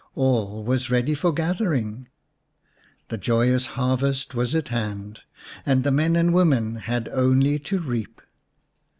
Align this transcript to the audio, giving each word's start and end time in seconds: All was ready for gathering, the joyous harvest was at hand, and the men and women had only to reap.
All 0.15 0.63
was 0.63 0.89
ready 0.89 1.13
for 1.13 1.31
gathering, 1.31 2.07
the 3.09 3.19
joyous 3.19 3.67
harvest 3.77 4.33
was 4.33 4.55
at 4.55 4.69
hand, 4.69 5.19
and 5.63 5.83
the 5.83 5.91
men 5.91 6.15
and 6.15 6.33
women 6.33 6.77
had 6.77 7.07
only 7.09 7.59
to 7.59 7.77
reap. 7.77 8.19